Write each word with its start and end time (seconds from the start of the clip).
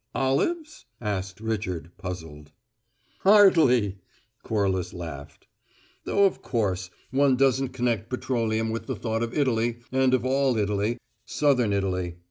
"Olives?" 0.15 0.87
asked 0.99 1.39
Richard, 1.39 1.91
puzzled. 1.99 2.53
"Hardly!" 3.19 3.99
Corliss 4.41 4.95
laughed. 4.95 5.45
"Though 6.05 6.25
of 6.25 6.41
course 6.41 6.89
one 7.11 7.35
doesn't 7.35 7.67
connect 7.69 8.09
petroleum 8.09 8.71
with 8.71 8.87
the 8.87 8.95
thought 8.95 9.21
of 9.21 9.37
Italy, 9.37 9.77
and 9.91 10.15
of 10.15 10.25
all 10.25 10.57
Italy, 10.57 10.97
Southern 11.23 11.71
Italy. 11.71 12.15